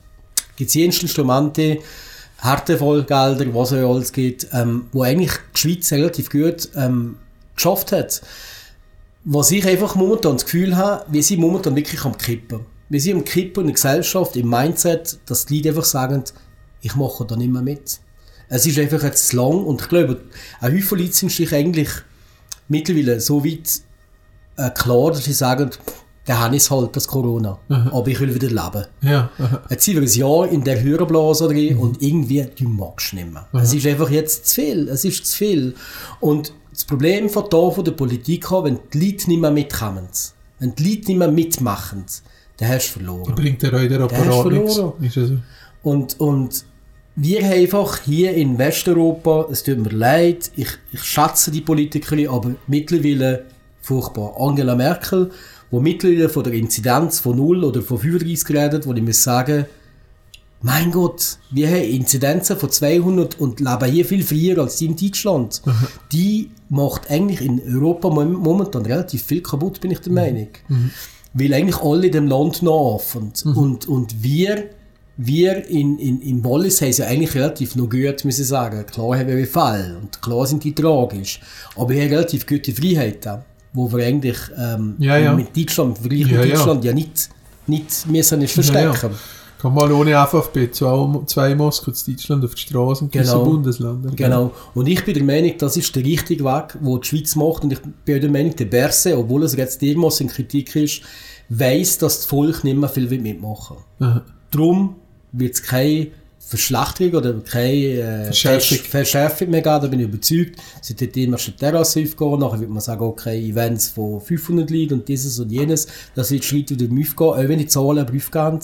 [0.56, 1.80] gibt es Instrumente,
[2.38, 7.16] Härtefallgelder, was es alles gibt, ähm, wo eigentlich die Schweiz relativ gut ähm,
[7.58, 8.22] geschafft hat.
[9.24, 12.64] Was ich einfach momentan das Gefühl habe, wir sind momentan wirklich am Kippen.
[12.88, 16.24] Wir sind am Kippen in der Gesellschaft, im Mindset, dass die Leute einfach sagen,
[16.80, 18.00] ich mache da nicht mehr mit.
[18.48, 20.22] Es ist einfach jetzt zu lang und ich glaube,
[20.60, 21.90] ein Haufen Leute sind sich eigentlich
[22.68, 23.82] mittlerweile so weit
[24.56, 25.70] äh, klar, dass sie sagen,
[26.28, 27.58] dann habe ich es halt, das Corona.
[27.68, 28.86] Aber ich will wieder leben.
[29.00, 29.62] Ja, aha.
[29.70, 33.48] Jetzt sind wir ein Jahr in der Hörblase drin und irgendwie, du magst nicht mehr.
[33.54, 34.88] Es ist einfach jetzt zu viel.
[34.90, 35.74] Es ist zu viel.
[36.20, 40.06] Und das Problem von da, von der Politik her, wenn die Leute nicht mehr mitkommen,
[40.58, 42.04] wenn die Leute nicht mehr mitmachen,
[42.58, 43.34] dann hast du verloren.
[43.34, 44.74] bringt der euch der Apparat nichts.
[44.74, 45.02] verloren.
[45.04, 45.36] Ist ja so.
[45.82, 46.64] Und, und
[47.16, 52.28] wir haben einfach hier in Westeuropa, es tut mir leid, ich, ich schätze die Politikerin,
[52.28, 53.46] aber mittlerweile
[53.80, 54.34] furchtbar.
[54.38, 55.30] Angela Merkel,
[55.70, 59.66] wo mittlerweile von der Inzidenz von 0 oder von 35 redet, wo ich muss sagen,
[60.60, 64.96] mein Gott, wir haben Inzidenzen von 200 und leben hier viel früher als die in
[64.96, 65.62] Deutschland.
[66.10, 70.48] Die macht eigentlich in Europa mom- momentan relativ viel kaputt, bin ich der Meinung.
[71.34, 73.32] Weil eigentlich alle in dem Land nachlaufen.
[73.54, 74.70] Und, und wir,
[75.16, 78.84] wir in, in, in Wallis haben es ja eigentlich relativ noch gut, muss ich sagen.
[78.86, 81.40] Klar haben wir Fälle und klar sind die tragisch.
[81.76, 85.34] Aber wir haben relativ gute Freiheiten, wo wir eigentlich ähm, Ja, ja.
[85.34, 86.42] mit Deutschland, im Vergleich mit ja.
[86.42, 87.28] Deutschland ja nicht,
[87.66, 89.10] nicht müssen nicht verstecken.
[89.60, 93.44] Kann mal ohne FFP zwei, zwei Moskau zu Deutschland auf die Straße gewissen Genau.
[93.44, 94.14] Bundesländern.
[94.14, 94.52] Genau.
[94.74, 97.64] Und ich bin der Meinung, das ist der richtige Weg, wo die Schweiz macht.
[97.64, 101.02] Und ich bin der Meinung, der Berse, obwohl es jetzt irgendwas in Kritik ist,
[101.48, 104.22] weiss, dass das Volk nicht mehr viel will mitmachen Aha.
[104.50, 104.94] Darum
[105.32, 106.08] wird es keine
[106.48, 108.78] Verschlechterung oder keine äh, Verschärfung.
[108.78, 110.58] Versch- Verschärfung mehr geben, da bin ich überzeugt.
[110.80, 114.70] Es wird dort immer schon Terrasse aufgehen, nachher wird man sagen, okay, Events von 500
[114.70, 118.60] Leuten und dieses und jenes, das wird Schritt wieder aufgehen, auch wenn die Zahlen aufgehen,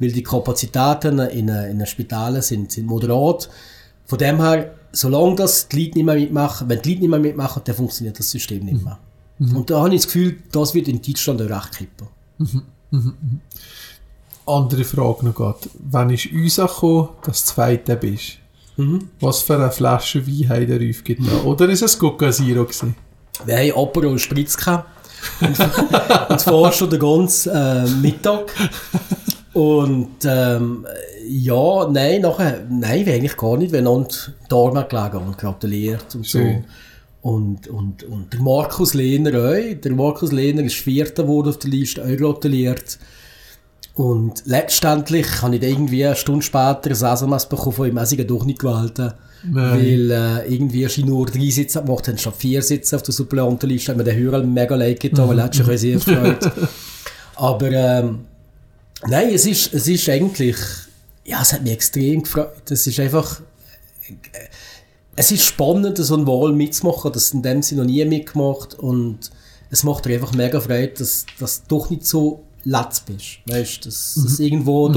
[0.00, 3.48] weil die Kapazitäten in, in den Spitalen sind, sind moderat.
[4.06, 7.20] Von dem her, solange das die Leute nicht mehr mitmachen, wenn die Leute nicht mehr
[7.20, 8.98] mitmachen, dann funktioniert das System nicht mehr.
[9.38, 12.08] Und da habe ich das Gefühl, das wird in Deutschland auch recht kippen.
[14.46, 15.58] Andere Frage noch gerade.
[15.74, 18.38] Wann ist uns gekommen, dass du zweite bist?
[18.76, 19.10] Mhm.
[19.20, 21.40] Was für eine Flasche Wein hat er aufgetan?
[21.44, 22.96] Oder ist es Coca Zero gewesen?
[23.44, 24.88] Wir haben Aperol Spritz gehabt.
[25.40, 25.58] Und,
[26.30, 28.52] und zwar schon den ganzen äh, Mittag.
[29.52, 30.86] Und ähm,
[31.28, 33.74] ja, nein, nachher, nein, eigentlich gar nicht.
[33.74, 36.64] Haben uns Arme gelegen und gratuliert und Schön.
[37.22, 37.28] so.
[37.30, 39.80] Und, und, und der Markus Lehner auch.
[39.80, 42.98] Der Markus Lehner ist Vierter geworden auf der Liste, auch gratuliert.
[43.94, 48.06] Und letztendlich habe ich dann irgendwie eine Stunde später ein SMS bekommen von ihm, er
[48.06, 48.98] sei doch nicht gewählt.
[48.98, 49.14] Nein.
[49.54, 53.90] Weil äh, irgendwie schon nur drei Sitze gemacht haben, statt vier Sitze auf der Suppleantenliste.
[53.90, 56.50] Hat mir den Hörer mega leid getan, weil er hat sich sehr gefreut.
[57.34, 58.20] Aber ähm,
[59.06, 60.56] nein, es ist, es ist eigentlich,
[61.24, 62.70] ja, es hat mich extrem gefreut.
[62.70, 63.40] Es ist einfach,
[64.08, 64.14] äh,
[65.16, 67.12] es ist spannend, so eine Wahl mitzumachen.
[67.12, 69.30] Das in dem Sinne noch nie mitgemacht und
[69.70, 73.38] es macht dir einfach mega Freude, dass, du doch nicht so letzt bist.
[73.46, 74.92] Weißt du, dass, irgendwo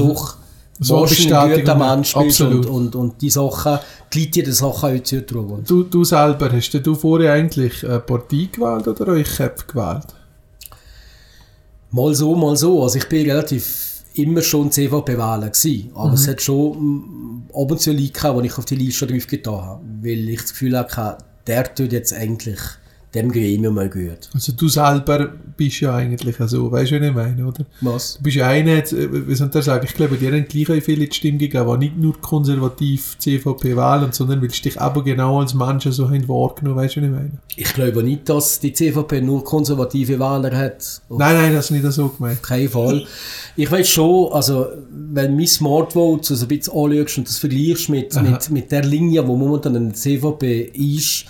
[0.78, 3.78] So eine wahrscheinlich ein guter Bestätigung, Mensch bist und, und, und die Sachen,
[4.12, 5.64] die Leute die Sachen auch zutrauen.
[5.66, 10.06] Du, du selber, hast du vorher eigentlich eine Partei gewählt oder euch Köpfe gewählt?
[11.90, 12.82] Mal so, mal so.
[12.82, 13.86] Also ich bin relativ
[14.18, 15.90] immer schon CVP wählen gewesen.
[15.94, 19.06] Aber es hat schon mm, ab und zu Leute gehabt, die ich auf die Liste
[19.06, 19.84] drauf getan habe.
[20.02, 22.58] Weil ich das Gefühl hatte, der tut jetzt eigentlich
[23.16, 24.28] dem Gremium mal gut.
[24.32, 27.64] Also du selber bist ja eigentlich so, weißt du, was ich meine, oder?
[27.80, 28.16] Was?
[28.16, 31.06] Du bist ja einer, äh, wie soll ich sagen, ich glaube, dir haben gleich viele
[31.06, 35.54] die Stimme gegeben, die nicht nur konservativ CVP wählen, sondern sie dich aber genau als
[35.54, 37.30] Menschen so haben wahrgenommen, weißt du, was ich meine?
[37.56, 41.00] Ich glaube nicht, dass die CVP nur konservative Wähler hat.
[41.08, 42.42] Nein, nein, das ist nicht so gemeint.
[42.42, 43.06] keinen Fall.
[43.56, 48.22] Ich weiß schon, also, wenn mein Smartvote so ein bisschen anschaust und das vergleichst mit,
[48.22, 51.26] mit, mit der Linie, wo momentan in der CVP ist,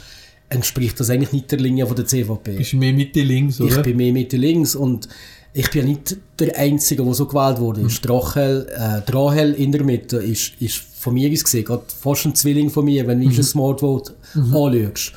[0.48, 2.52] entspricht das eigentlich nicht der Linie von der CVP.
[2.56, 3.76] Bist du mehr Mitte links, oder?
[3.76, 5.09] Ich bin mehr Mitte links und
[5.52, 7.80] ich bin ja nicht der Einzige, der so gewählt wurde.
[7.80, 7.87] Mhm.
[7.88, 12.26] Ist Drachel, äh, Drahel in der Mitte ist, ist von mir aus gesehen gerade fast
[12.26, 13.37] ein Zwilling von mir, wenn du Mhm.
[13.37, 15.12] ein Smartvote anschaust.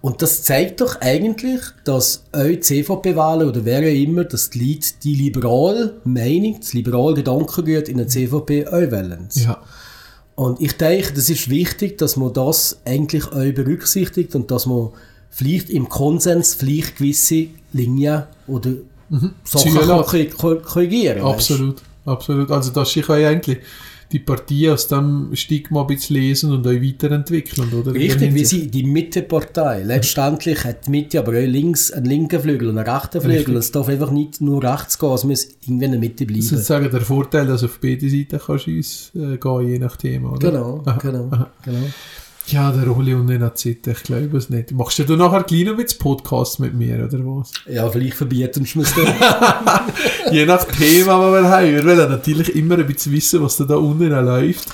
[0.00, 4.88] Und das zeigt doch eigentlich, dass euch CVP-Wähler oder wer auch immer, dass die Leute
[5.02, 9.28] die liberale Meinung, das liberale Gedankengut in der CVP auch wählen.
[9.34, 9.60] Ja.
[10.38, 14.90] Und ich denke, das ist wichtig, dass man das eigentlich auch berücksichtigt und dass man
[15.30, 18.70] vielleicht im Konsens vielleicht gewisse Linien oder
[19.42, 21.26] Sachen kann korri- korri- korrigieren kann.
[21.32, 22.52] Absolut, absolut.
[22.52, 23.58] Also das ist eigentlich
[24.12, 27.92] die Partie aus dem Stigma ein bisschen lesen und euch weiterentwickeln, oder?
[27.92, 29.82] Richtig, wie sie die Mittepartei.
[29.82, 33.38] Letztendlich hat die Mitte aber auch links einen linken Flügel und einen rechten Flügel.
[33.38, 33.56] Richtig.
[33.56, 36.42] Es darf einfach nicht nur rechts gehen, es muss irgendwie in der Mitte bleiben.
[36.42, 40.32] Sozusagen der Vorteil, dass auf beide Seiten kannst du uns äh, gehen, je nach Thema,
[40.32, 40.50] oder?
[40.50, 41.50] Genau, Aha, genau, aha.
[41.64, 41.86] genau.
[42.50, 44.72] Ja, der Rolli und den AZ, ich glaube es nicht.
[44.72, 47.52] Machst du nachher gleich noch mit Podcast mit mir, oder was?
[47.66, 50.32] Ja, vielleicht verbieten wir es dann.
[50.32, 51.66] Je nach Thema, was wir haben.
[51.66, 54.68] Wir wollen natürlich immer ein bisschen wissen, was da, da unten läuft.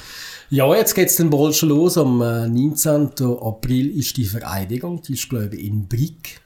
[0.51, 1.99] Ja, jetzt geht's dann bald schon los.
[1.99, 3.11] Am äh, 19.
[3.41, 5.03] April ist die Vereidigung.
[5.03, 6.41] Die ist, glaube ich, in Brick.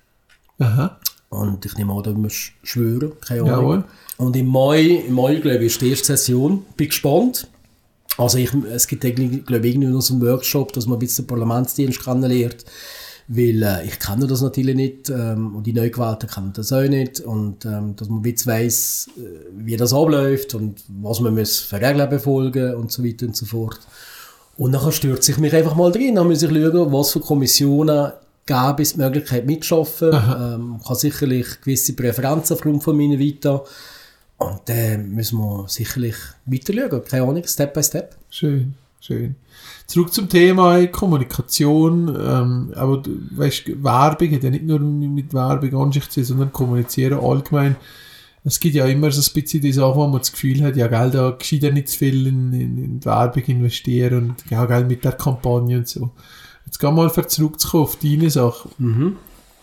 [0.58, 0.98] Aha.
[1.28, 3.50] Und ich nehme an, da muss ich schwören, keine Ahnung.
[3.50, 3.84] Jawohl.
[4.16, 6.64] Und im Mai, im Mai, glaube ich, ist die erste Session.
[6.74, 7.48] Bin gespannt.
[8.18, 10.98] Also ich, es gibt irgendwie, glaube ich, irgendwie noch so einen Workshop, dass man ein
[10.98, 12.64] bisschen den Parlamentsdienst kennenlernt.
[13.28, 17.20] Weil äh, ich kenne das natürlich nicht ähm, und die Neugewählten kennen das auch nicht.
[17.20, 19.20] Und ähm, dass man jetzt weiss, äh,
[19.54, 23.46] wie das abläuft und was man muss für Regeln befolgen und so weiter und so
[23.46, 23.78] fort.
[24.56, 26.16] Und dann stürze ich mich einfach mal drin.
[26.16, 28.12] Dann muss ich schauen, was für Kommissionen
[28.46, 30.10] gäbe es die Möglichkeit mitzuschaffen.
[30.12, 33.62] Ähm, kann sicherlich gewisse Präferenzen aufgrund von meiner Vita.
[34.38, 36.14] Und dann müssen wir sicherlich
[36.46, 37.04] weiter schauen.
[37.04, 38.16] Keine Ahnung, Step by Step.
[38.30, 39.34] Schön, schön.
[39.86, 42.08] Zurück zum Thema Kommunikation.
[42.08, 46.52] Ähm, aber du weißt, Werbung hat ja nicht nur mit Werbung an sich zu sondern
[46.52, 47.76] kommunizieren allgemein.
[48.44, 50.86] Es gibt ja immer so ein bisschen die Sache, wo man das Gefühl hat, ja,
[50.86, 54.88] Geld, da geschieht ja nicht zu viel in, in, in Werbung investieren und ja, Geld
[54.88, 56.10] mit der Kampagne und so.
[56.64, 58.68] Jetzt geh mal zurückzukommen auf deine Sache.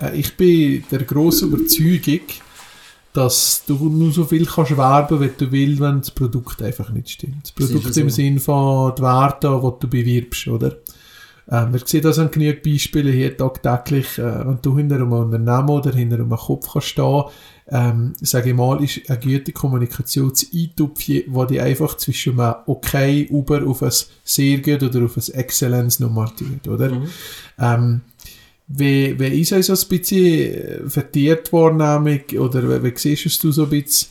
[0.02, 2.22] Äh, ich bin der grossen Überzeugung,
[3.16, 7.10] dass du nur so viel kannst werben, wie du willst, wenn das Produkt einfach nicht
[7.10, 7.44] stimmt.
[7.44, 8.02] Das Produkt so.
[8.02, 10.76] im Sinn von die Werte, die du bewirbst, oder?
[11.50, 15.70] Ähm, wir sehen das an genügend Beispielen hier tagtäglich, äh, wenn du hinter einem Unternehmen
[15.70, 17.24] oder hinter einem Kopf kannst stehen,
[17.68, 22.56] ähm, sage ich mal, ist eine gute Kommunikation das Eintupfen, wo die einfach zwischen einem
[22.66, 23.92] okay über auf ein
[24.24, 26.92] sehr gut oder auf ein Exzellenz nochmal tut, oder?
[27.60, 28.02] Ähm,
[28.68, 33.64] wie, wie ist also ein bisschen äh, vertiert Wahrnehmung oder wie, wie siehst du so
[33.64, 34.10] ein bisschen,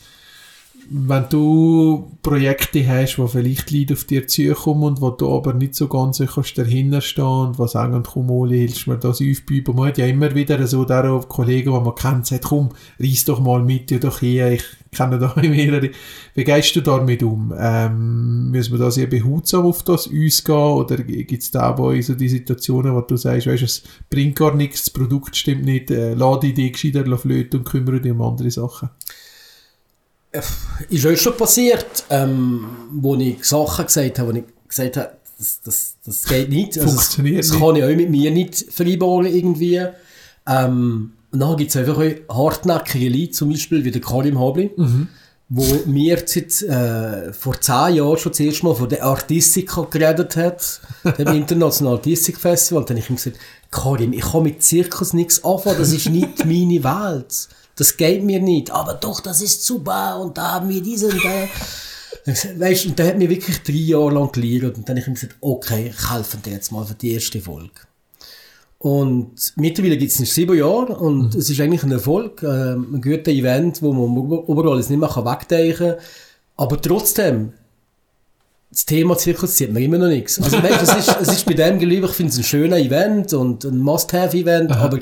[0.91, 5.75] wenn du Projekte hast, wo vielleicht Leute auf dir zukommen und wo du aber nicht
[5.75, 9.77] so ganz kannst dahinter stehen und was sagen, komm Oli, hilfst mir das aufbauen.
[9.77, 13.41] Man hat ja immer wieder so darauf Kollegen, die man kennt, sagt, komm, reiss doch
[13.41, 15.91] mal mit dir doch hier, ich kenne da mehrere.
[16.35, 17.53] Wie gehst du damit um?
[17.59, 22.01] Ähm, müssen wir da sehr behutsam auf das uns gehen oder gibt es da bei
[22.01, 25.91] so die Situationen, wo du sagst, weißt, es bringt gar nichts, das Produkt stimmt nicht,
[25.91, 28.91] äh, lass die Idee gescheiter flöten und kümmere dich um andere Sachen?
[30.89, 35.61] Ist euch schon passiert, ähm, wo ich Sachen gesagt habe, wo ich gesagt habe, das,
[35.63, 36.79] das, das geht nicht.
[36.79, 37.51] Also, Funktioniert das.
[37.51, 39.87] Das kann ich auch mit mir nicht vereinbaren irgendwie.
[40.47, 44.71] Ähm, und dann gibt es einfach auch hartnäckige Leute, zum Beispiel wie der Karim Habli,
[45.49, 50.81] wo mir seit, äh, vor zehn Jahren schon zuerst mal von der Artistica geredet hat,
[51.19, 52.83] dem Internationalen Artistic Festival.
[52.83, 53.39] Und dann habe ich ihm gesagt,
[53.71, 57.49] Karim, ich kann mit Zirkus nichts anfangen, das ist nicht meine Welt.
[57.77, 58.71] Das geht mir nicht.
[58.71, 61.49] Aber doch, das ist super und da haben wir diesen und da.
[62.59, 65.15] Weißt, und der hat mir wirklich drei Jahre lang gelehrt und dann habe ich ihm
[65.15, 67.73] gesagt, okay, ich helfe dir jetzt mal für die erste Folge.
[68.79, 73.01] Und mittlerweile gibt es ihn sieben Jahre und es ist eigentlich ein Erfolg, äh, ein
[73.01, 76.05] guter Event, wo man überall nicht mehr wegdenken kann.
[76.57, 77.53] Aber trotzdem,
[78.71, 80.41] das Thema Zirkus sieht man immer noch nichts.
[80.41, 83.33] Also weißt, es, ist, es ist bei dem geliebt, ich finde es ein schöner Event
[83.33, 84.99] und ein Must-Have-Event, aber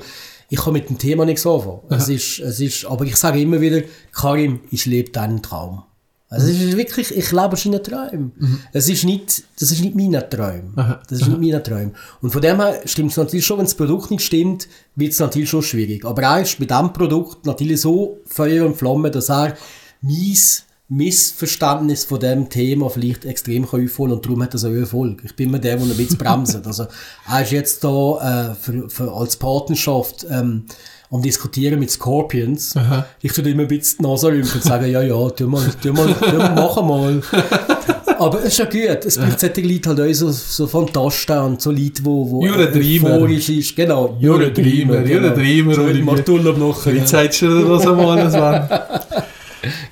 [0.53, 1.81] ich kann mit dem Thema nichts anfangen.
[1.89, 3.81] Es ist, es ist, aber ich sage immer wieder,
[4.13, 5.83] Karim, ich lebe deinen Traum.
[6.29, 8.33] Also es ist wirklich, ich lebe seinen Träumen.
[8.73, 10.75] Es ist nicht, das ist nicht mein Traum.
[11.09, 11.93] Das ist nicht mein Traum.
[12.21, 15.19] Und von dem her stimmt es natürlich schon, wenn das Produkt nicht stimmt, wird es
[15.19, 16.05] natürlich schon schwierig.
[16.05, 19.57] Aber er ist mit diesem Produkt natürlich so Feuer und Flamme, dass er
[20.03, 20.37] mein
[20.95, 25.23] Missverständnis von dem Thema vielleicht extrem kann aufholen und darum hat so einen Erfolg.
[25.25, 26.59] Ich bin immer der, der ein bisschen bremst.
[26.67, 26.87] Also,
[27.31, 30.65] er ist jetzt da äh, für, für, als Partnerschaft ähm,
[31.11, 32.75] am diskutieren mit Scorpions.
[33.21, 35.93] Ich tue immer ein bisschen die Nase rümpfen und sagen, ja, ja, tu mal, tu
[35.93, 37.21] mal, tu mal, mach mal.
[38.19, 39.05] Aber es ist ja gut.
[39.05, 42.69] Es braucht solche Leute halt auch so, so Fantasten und so Leute, wo, wo You're
[42.69, 43.15] a dreamer.
[43.15, 43.75] euphorisch ist.
[43.77, 44.17] Genau.
[44.21, 46.05] You're a dreamer, you're a dreamer, So, Olivier.
[46.05, 46.87] mach du noch noch.
[46.87, 49.22] Wie zeigst du dir das einmal, Sven?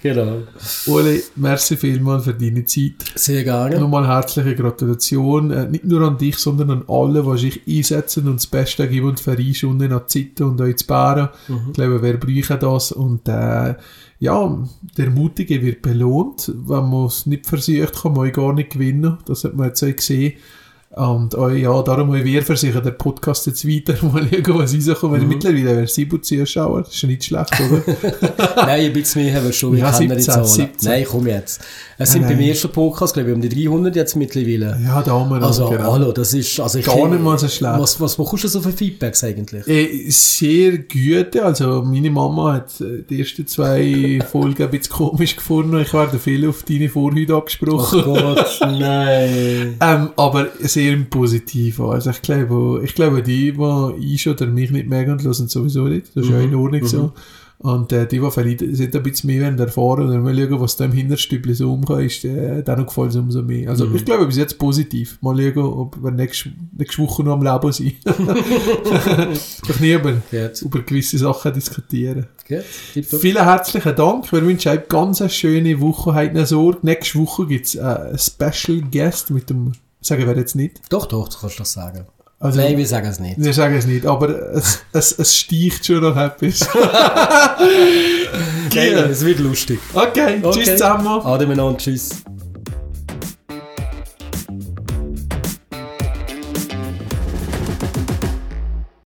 [0.03, 0.39] Genau.
[0.87, 3.05] Uli, merci vielmals für deine Zeit.
[3.15, 3.79] Sehr gerne.
[3.79, 8.37] Nochmal herzliche Gratulation, äh, nicht nur an dich, sondern an alle, die sich einsetzen und
[8.37, 11.29] das Beste geben und voreinschunden an die Zeit und euch zu bären.
[11.69, 12.93] Ich glaube, wer bräuchte das?
[12.93, 13.75] Und äh,
[14.19, 14.59] ja,
[14.97, 16.51] der Mutige wird belohnt.
[16.55, 19.19] Wenn man es nicht versucht, kann man euch gar nicht gewinnen.
[19.27, 20.35] Das hat man jetzt auch gesehen.
[20.93, 25.23] Und äh, ja, darum haben wir versichert, der Podcast jetzt weiter mal schauen, was rauskommt.
[25.23, 25.29] Mhm.
[25.29, 27.83] Mittlerweile wäre sieben Zuschauer, das ist ja nicht schlecht, oder?
[28.57, 29.75] Nein, ein bisschen mehr haben wir schon.
[29.75, 30.45] Ich Ja, nicht 17, zahlen.
[30.47, 30.91] 17.
[30.91, 31.61] Nein, komm jetzt.
[31.97, 34.81] Es sind Nein, beim ersten Podcast, glaube ich, um die 300 jetzt mittlerweile.
[34.85, 35.93] ja, da haben wir Also, noch, genau.
[35.93, 37.79] hallo, das ist, also Gar nicht mal so schlecht.
[37.79, 39.69] Was, was bekommst du so für Feedbacks eigentlich?
[39.69, 45.37] Äh, sehr gute, also meine Mama hat äh, die ersten zwei Folgen ein bisschen komisch
[45.37, 45.79] gefunden.
[45.79, 48.03] Ich werde viel auf deine Vorhaut Oh angesprochen.
[48.03, 49.77] Gott, nein.
[49.81, 51.87] ähm, aber sehr im Positiven.
[51.87, 56.15] Also ich glaube, ich glaube die, die ich oder mich nicht mögen, hören sowieso nicht.
[56.15, 57.13] Das ist ja in Ordnung so.
[57.63, 60.87] Und äh, die, die vielleicht sind ein bisschen mehr erfahren und mal schauen, was da
[60.87, 63.69] im Hinterstübli so umgeht, ist, äh, dann gefällt es umso mehr.
[63.69, 65.19] Also ich glaube, bis jetzt positiv.
[65.21, 67.97] Mal schauen, ob wir nächste, nächste Woche noch am Leben sind.
[69.69, 70.15] Doch nie über,
[70.87, 72.29] gewisse Sachen diskutieren.
[73.03, 74.33] Vielen herzlichen Dank.
[74.33, 76.15] Wir wünschen euch ganz eine schöne Woche.
[76.15, 76.79] Eine Sorge.
[76.81, 80.81] Nächste Woche gibt es äh, einen Special Guest mit dem, sagen wir jetzt nicht.
[80.89, 82.07] Doch, doch, du kannst das sagen.
[82.39, 83.39] Also, Nein, wir sagen es nicht.
[83.39, 86.67] wir sagen es nicht, aber es, es, es sticht schon noch etwas.
[88.67, 89.81] Okay, es wird lustig.
[89.93, 91.07] Okay, tschüss zusammen.
[91.07, 92.23] Ade miteinander, tschüss.